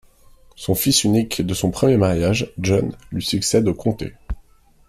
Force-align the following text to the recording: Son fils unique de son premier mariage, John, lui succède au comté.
Son 0.55 0.73
fils 0.73 1.03
unique 1.03 1.43
de 1.43 1.53
son 1.53 1.69
premier 1.69 1.95
mariage, 1.95 2.51
John, 2.57 2.97
lui 3.11 3.21
succède 3.23 3.67
au 3.67 3.75
comté. 3.75 4.15